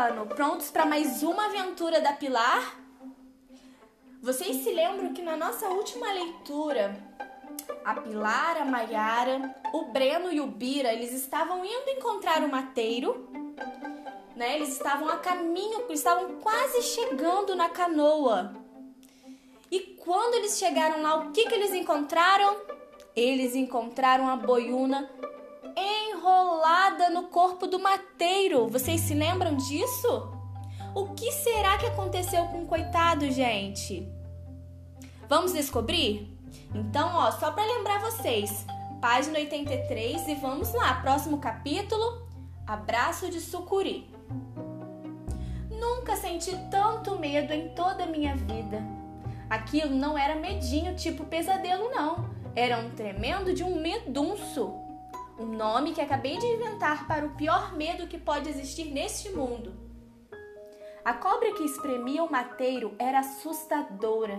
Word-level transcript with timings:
ano, 0.00 0.24
prontos 0.24 0.70
para 0.70 0.86
mais 0.86 1.22
uma 1.22 1.44
aventura 1.44 2.00
da 2.00 2.14
Pilar? 2.14 2.74
Vocês 4.22 4.64
se 4.64 4.72
lembram 4.72 5.12
que 5.12 5.20
na 5.20 5.36
nossa 5.36 5.68
última 5.68 6.10
leitura, 6.10 6.96
a 7.84 7.94
Pilar, 7.96 8.62
a 8.62 8.64
Maiara, 8.64 9.54
o 9.74 9.92
Breno 9.92 10.32
e 10.32 10.40
o 10.40 10.46
Bira, 10.46 10.90
eles 10.90 11.12
estavam 11.12 11.62
indo 11.66 11.90
encontrar 11.90 12.42
o 12.42 12.48
mateiro, 12.48 13.28
né? 14.34 14.56
Eles 14.56 14.70
estavam 14.70 15.06
a 15.06 15.18
caminho, 15.18 15.84
estavam 15.90 16.36
quase 16.36 16.80
chegando 16.80 17.54
na 17.54 17.68
canoa. 17.68 18.54
E 19.70 19.80
quando 19.80 20.34
eles 20.36 20.58
chegaram 20.58 21.02
lá, 21.02 21.16
o 21.16 21.30
que, 21.30 21.44
que 21.44 21.54
eles 21.54 21.74
encontraram? 21.74 22.56
Eles 23.14 23.54
encontraram 23.54 24.30
a 24.30 24.36
boiuna 24.36 25.10
no 27.10 27.24
corpo 27.24 27.66
do 27.66 27.78
mateiro. 27.78 28.68
Vocês 28.68 29.00
se 29.00 29.14
lembram 29.14 29.56
disso? 29.56 30.32
O 30.94 31.08
que 31.14 31.30
será 31.32 31.76
que 31.76 31.86
aconteceu 31.86 32.44
com 32.46 32.62
o 32.62 32.66
coitado, 32.66 33.30
gente? 33.30 34.08
Vamos 35.28 35.52
descobrir? 35.52 36.36
Então, 36.74 37.10
ó, 37.14 37.30
só 37.32 37.52
para 37.52 37.64
lembrar 37.64 38.00
vocês, 38.00 38.64
página 39.00 39.38
83 39.38 40.28
e 40.28 40.34
vamos 40.36 40.72
lá, 40.72 40.94
próximo 41.00 41.38
capítulo, 41.38 42.28
Abraço 42.66 43.28
de 43.30 43.40
Sucuri. 43.40 44.08
Nunca 45.70 46.16
senti 46.16 46.56
tanto 46.70 47.18
medo 47.18 47.52
em 47.52 47.68
toda 47.70 48.04
a 48.04 48.06
minha 48.06 48.36
vida. 48.36 48.82
Aquilo 49.48 49.94
não 49.94 50.16
era 50.16 50.36
medinho 50.36 50.94
tipo 50.94 51.24
pesadelo, 51.24 51.90
não. 51.90 52.30
Era 52.54 52.78
um 52.78 52.90
tremendo 52.90 53.52
de 53.52 53.64
um 53.64 53.80
medunço. 53.80 54.89
Um 55.40 55.46
nome 55.46 55.94
que 55.94 56.02
acabei 56.02 56.36
de 56.36 56.44
inventar 56.44 57.08
para 57.08 57.24
o 57.24 57.34
pior 57.34 57.74
medo 57.74 58.06
que 58.06 58.18
pode 58.18 58.50
existir 58.50 58.92
neste 58.92 59.30
mundo. 59.30 59.72
A 61.02 61.14
cobra 61.14 61.54
que 61.54 61.64
espremia 61.64 62.22
o 62.22 62.30
mateiro 62.30 62.94
era 62.98 63.20
assustadora, 63.20 64.38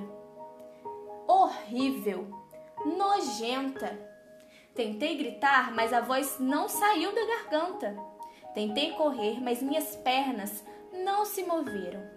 horrível, 1.28 2.28
nojenta. 2.86 4.00
Tentei 4.76 5.18
gritar, 5.18 5.74
mas 5.74 5.92
a 5.92 6.02
voz 6.02 6.38
não 6.40 6.70
saiu 6.70 7.12
da 7.16 7.26
garganta. 7.26 7.98
Tentei 8.54 8.92
correr, 8.92 9.42
mas 9.42 9.60
minhas 9.60 9.96
pernas 9.96 10.64
não 10.94 11.26
se 11.26 11.42
moveram. 11.42 12.08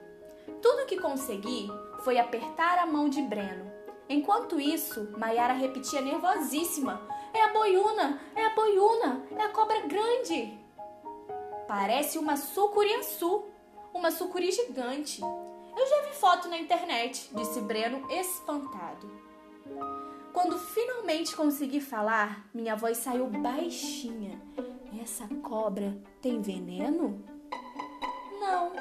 Tudo 0.60 0.84
que 0.84 1.00
consegui 1.00 1.68
foi 2.00 2.18
apertar 2.18 2.78
a 2.78 2.84
mão 2.84 3.08
de 3.08 3.22
Breno. 3.22 3.72
Enquanto 4.10 4.60
isso, 4.60 5.10
Maiara 5.16 5.54
repetia 5.54 6.02
nervosíssima: 6.02 7.00
É 7.34 7.42
a 7.42 7.52
boiuna! 7.52 8.20
É 8.36 8.46
a 8.46 8.50
boiuna! 8.54 9.22
É 9.36 9.42
a 9.42 9.48
cobra 9.48 9.80
grande! 9.80 10.56
Parece 11.66 12.16
uma 12.16 12.36
sucuriaçu, 12.36 13.44
uma 13.92 14.10
sucuri 14.10 14.52
gigante. 14.52 15.20
Eu 15.20 15.86
já 15.86 16.02
vi 16.02 16.14
foto 16.14 16.48
na 16.48 16.56
internet, 16.56 17.28
disse 17.34 17.60
Breno 17.60 18.08
espantado. 18.10 19.10
Quando 20.32 20.58
finalmente 20.58 21.34
consegui 21.34 21.80
falar, 21.80 22.46
minha 22.54 22.76
voz 22.76 22.98
saiu 22.98 23.26
baixinha. 23.26 24.40
Essa 25.02 25.26
cobra 25.42 25.96
tem 26.22 26.40
veneno? 26.40 27.24
Não. 28.38 28.72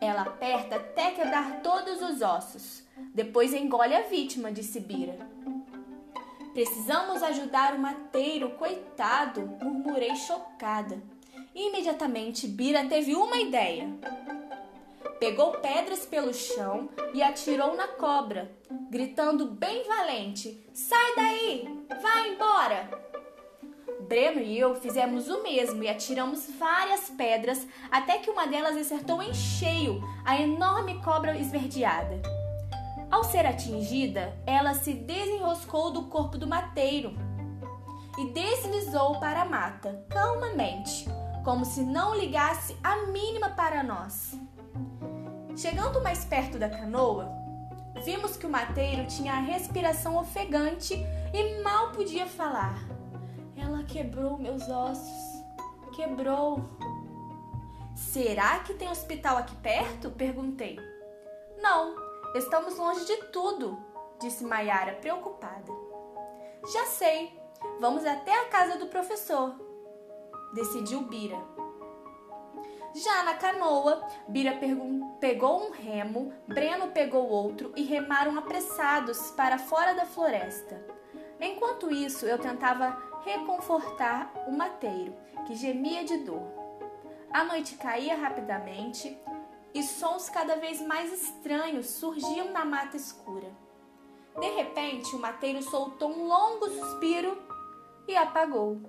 Ela 0.00 0.22
aperta 0.22 0.76
até 0.76 1.12
quebrar 1.12 1.62
todos 1.62 2.02
os 2.02 2.20
ossos. 2.20 2.82
Depois 3.14 3.54
engole 3.54 3.94
a 3.94 4.02
vítima, 4.02 4.52
disse 4.52 4.80
Bira. 4.80 5.31
Precisamos 6.52 7.22
ajudar 7.22 7.74
o 7.74 7.78
mateiro, 7.78 8.50
coitado, 8.50 9.40
murmurei 9.62 10.14
chocada. 10.16 11.02
Imediatamente, 11.54 12.46
Bira 12.46 12.84
teve 12.84 13.14
uma 13.14 13.38
ideia. 13.38 13.88
Pegou 15.18 15.52
pedras 15.52 16.04
pelo 16.04 16.34
chão 16.34 16.90
e 17.14 17.22
atirou 17.22 17.74
na 17.74 17.88
cobra, 17.88 18.50
gritando 18.90 19.46
bem 19.46 19.84
valente: 19.84 20.62
Sai 20.74 21.14
daí! 21.16 21.86
Vai 22.02 22.34
embora! 22.34 23.02
Breno 24.00 24.40
e 24.40 24.58
eu 24.58 24.74
fizemos 24.74 25.28
o 25.28 25.42
mesmo 25.42 25.82
e 25.82 25.88
atiramos 25.88 26.50
várias 26.58 27.08
pedras 27.08 27.66
até 27.90 28.18
que 28.18 28.28
uma 28.28 28.46
delas 28.46 28.76
acertou 28.76 29.22
em 29.22 29.32
cheio 29.32 30.02
a 30.22 30.38
enorme 30.38 31.00
cobra 31.02 31.38
esverdeada. 31.38 32.41
Ao 33.12 33.22
ser 33.24 33.44
atingida, 33.44 34.34
ela 34.46 34.72
se 34.72 34.94
desenroscou 34.94 35.90
do 35.90 36.04
corpo 36.04 36.38
do 36.38 36.46
mateiro 36.46 37.14
e 38.16 38.32
deslizou 38.32 39.20
para 39.20 39.42
a 39.42 39.44
mata, 39.44 40.02
calmamente, 40.08 41.06
como 41.44 41.62
se 41.62 41.82
não 41.82 42.16
ligasse 42.16 42.74
a 42.82 43.04
mínima 43.08 43.50
para 43.50 43.82
nós. 43.82 44.32
Chegando 45.54 46.02
mais 46.02 46.24
perto 46.24 46.58
da 46.58 46.70
canoa, 46.70 47.30
vimos 48.02 48.38
que 48.38 48.46
o 48.46 48.50
mateiro 48.50 49.06
tinha 49.06 49.34
a 49.34 49.40
respiração 49.40 50.16
ofegante 50.16 50.94
e 51.34 51.62
mal 51.62 51.90
podia 51.92 52.24
falar. 52.24 52.78
Ela 53.54 53.82
quebrou 53.82 54.38
meus 54.38 54.66
ossos. 54.70 55.44
Quebrou. 55.94 56.64
Será 57.94 58.60
que 58.60 58.72
tem 58.72 58.88
hospital 58.88 59.36
aqui 59.36 59.54
perto? 59.56 60.10
Perguntei. 60.10 60.80
Não, 61.62 62.11
estamos 62.34 62.78
longe 62.78 63.04
de 63.04 63.16
tudo, 63.24 63.78
disse 64.20 64.44
Maiara, 64.44 64.94
preocupada. 64.94 65.72
Já 66.72 66.86
sei, 66.86 67.38
vamos 67.80 68.04
até 68.06 68.32
a 68.40 68.48
casa 68.48 68.78
do 68.78 68.86
professor, 68.86 69.54
decidiu 70.54 71.02
Bira. 71.02 71.38
Já 72.94 73.22
na 73.22 73.34
canoa, 73.34 74.06
Bira 74.28 74.58
pegou 75.18 75.66
um 75.66 75.70
remo, 75.70 76.32
Breno 76.46 76.88
pegou 76.88 77.26
outro 77.28 77.72
e 77.74 77.82
remaram 77.82 78.38
apressados 78.38 79.30
para 79.30 79.58
fora 79.58 79.94
da 79.94 80.04
floresta. 80.04 80.84
Enquanto 81.40 81.90
isso, 81.90 82.26
eu 82.26 82.38
tentava 82.38 82.96
reconfortar 83.24 84.32
o 84.46 84.52
mateiro, 84.52 85.14
que 85.46 85.54
gemia 85.54 86.04
de 86.04 86.18
dor. 86.18 86.46
A 87.32 87.44
noite 87.44 87.76
caía 87.76 88.14
rapidamente 88.14 89.18
e 89.74 89.82
sons 89.82 90.28
cada 90.28 90.56
vez 90.56 90.80
mais 90.80 91.12
estranhos 91.12 91.86
surgiam 91.86 92.50
na 92.50 92.64
mata 92.64 92.96
escura. 92.96 93.50
De 94.38 94.48
repente, 94.50 95.14
o 95.14 95.18
mateiro 95.18 95.62
soltou 95.62 96.10
um 96.10 96.26
longo 96.26 96.68
suspiro 96.70 97.36
e 98.08 98.16
apagou. 98.16 98.80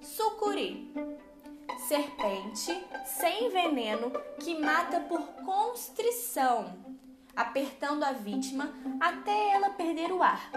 Sucuri 0.00 0.92
serpente 1.88 2.86
sem 3.06 3.48
veneno 3.48 4.12
que 4.40 4.58
mata 4.58 5.00
por 5.00 5.20
constrição 5.44 6.88
apertando 7.38 8.02
a 8.02 8.10
vítima 8.10 8.74
até 9.00 9.52
ela 9.52 9.70
perder 9.70 10.10
o 10.10 10.22
ar. 10.22 10.50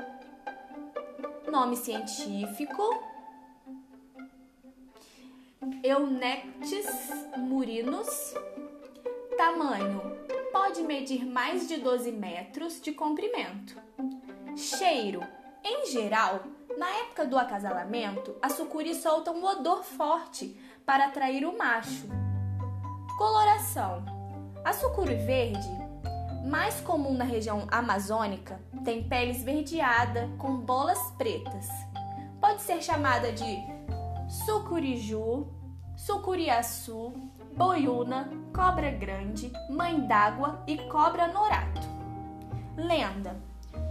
Nome 1.50 1.78
científico: 1.78 2.82
Eunectes 5.84 6.88
murinus. 7.38 8.34
Tamanho: 9.38 10.02
pode 10.52 10.82
medir 10.82 11.26
mais 11.26 11.68
de 11.68 11.78
12 11.78 12.12
metros 12.12 12.82
de 12.82 12.92
comprimento. 12.92 13.76
Cheiro: 14.56 15.22
em 15.64 15.86
geral, 15.86 16.42
na 16.78 16.90
época 16.98 17.26
do 17.26 17.38
acasalamento, 17.38 18.36
a 18.42 18.50
sucuri 18.50 18.96
solta 18.96 19.32
um 19.32 19.44
odor 19.46 19.84
forte 19.84 20.60
para 20.84 21.06
atrair 21.06 21.46
o 21.46 21.56
macho. 21.56 22.08
Coloração: 23.18 24.04
a 24.66 24.74
sucuri 24.74 25.16
verde 25.16 25.82
mais 26.44 26.82
comum 26.82 27.14
na 27.14 27.24
região 27.24 27.68
amazônica, 27.72 28.60
tem 28.84 29.08
pele 29.08 29.30
esverdeada 29.30 30.28
com 30.40 30.58
bolas 30.58 31.00
pretas. 31.18 31.68
Pode 32.40 32.62
ser 32.62 32.82
chamada 32.82 33.32
de 33.32 33.46
sucuriju, 34.32 35.48
sucuriaçu, 35.98 37.14
boiuna, 37.56 38.32
cobra 38.56 38.90
grande, 38.90 39.52
mãe 39.70 40.00
d'água 40.08 40.64
e 40.66 40.78
cobra 40.88 41.28
norato. 41.28 41.82
Lenda: 42.78 43.36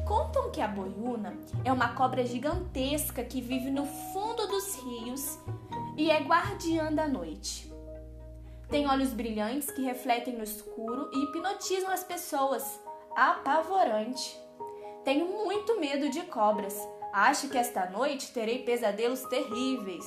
Contam 0.06 0.50
que 0.50 0.62
a 0.62 0.66
boiuna 0.66 1.36
é 1.62 1.70
uma 1.70 1.94
cobra 1.94 2.24
gigantesca 2.24 3.22
que 3.22 3.42
vive 3.42 3.70
no 3.70 3.84
fundo 3.84 4.46
dos 4.46 4.76
rios 4.76 5.38
e 5.96 6.10
é 6.10 6.20
guardiã 6.20 6.90
da 6.90 7.06
noite. 7.06 7.70
Tem 8.68 8.88
olhos 8.88 9.12
brilhantes 9.12 9.70
que 9.70 9.82
refletem 9.82 10.36
no 10.36 10.42
escuro 10.42 11.10
e 11.12 11.24
hipnotizam 11.24 11.90
as 11.90 12.02
pessoas. 12.02 12.80
Apavorante. 13.14 14.40
Tenho 15.04 15.26
muito 15.44 15.78
medo 15.78 16.08
de 16.08 16.22
cobras. 16.22 16.80
Acho 17.12 17.48
que 17.48 17.58
esta 17.58 17.86
noite 17.90 18.32
terei 18.32 18.64
pesadelos 18.64 19.22
terríveis. 19.24 20.06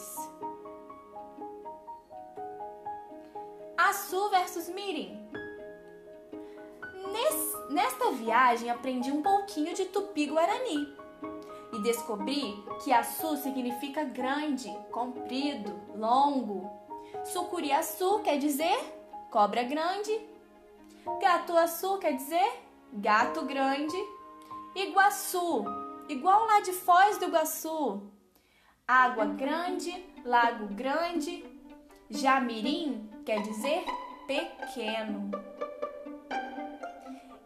Açu 3.77 4.29
versus 4.29 4.69
Mirim. 4.69 5.23
Nesta 7.69 8.11
viagem 8.11 8.69
aprendi 8.69 9.11
um 9.11 9.23
pouquinho 9.23 9.73
de 9.73 9.85
tupi-guarani. 9.85 10.95
E 11.73 11.81
descobri 11.81 12.63
que 12.83 12.93
açu 12.93 13.35
significa 13.37 14.03
grande, 14.03 14.69
comprido, 14.91 15.73
longo. 15.95 16.69
Sucuriaçu 17.23 18.19
quer 18.19 18.37
dizer 18.37 18.77
cobra 19.31 19.63
grande. 19.63 20.11
Gatuaçu 21.19 21.97
quer 21.97 22.13
dizer 22.13 22.61
gato 22.93 23.43
grande. 23.43 23.97
Iguaçu, 24.75 25.65
igual 26.09 26.45
lá 26.45 26.59
de 26.61 26.73
Foz 26.73 27.17
do 27.17 27.25
Iguaçu. 27.25 28.01
Água 28.87 29.25
grande, 29.25 30.05
lago 30.25 30.67
grande. 30.67 31.45
Jamirim 32.09 33.09
quer 33.25 33.41
dizer 33.41 33.85
pequeno. 34.27 35.31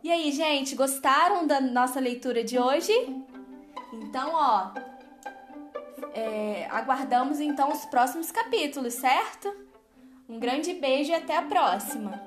E 0.03 0.11
aí, 0.11 0.31
gente, 0.31 0.75
gostaram 0.75 1.45
da 1.45 1.59
nossa 1.59 1.99
leitura 1.99 2.43
de 2.43 2.57
hoje? 2.57 2.93
Então, 3.93 4.31
ó, 4.33 4.71
é, 6.13 6.67
aguardamos 6.71 7.39
então 7.39 7.71
os 7.71 7.85
próximos 7.85 8.31
capítulos, 8.31 8.93
certo? 8.93 9.53
Um 10.27 10.39
grande 10.39 10.73
beijo 10.73 11.11
e 11.11 11.15
até 11.15 11.35
a 11.37 11.41
próxima! 11.41 12.26